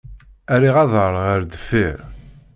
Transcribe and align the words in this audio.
Rriɣ 0.55 0.75
aḍar 0.83 1.13
ɣer 1.25 1.39
deffir. 1.51 1.99